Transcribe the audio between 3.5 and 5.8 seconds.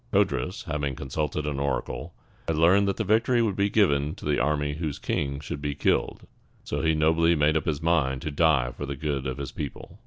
be given to the army whose king should be